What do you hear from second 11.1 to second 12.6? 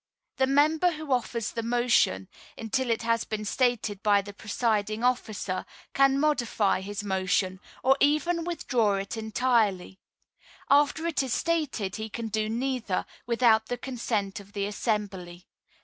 is stated he can do